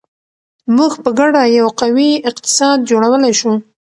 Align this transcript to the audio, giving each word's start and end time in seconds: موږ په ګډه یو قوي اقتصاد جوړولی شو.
موږ 0.75 0.93
په 1.03 1.09
ګډه 1.19 1.41
یو 1.57 1.67
قوي 1.79 2.11
اقتصاد 2.29 2.77
جوړولی 2.89 3.33
شو. 3.39 3.53